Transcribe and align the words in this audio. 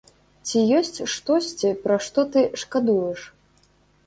Ці 0.47 0.61
ёсць 0.77 0.97
штосьці, 1.15 1.69
пра 1.83 1.99
што 2.07 2.25
ты 2.37 2.45
шкадуеш? 2.63 3.21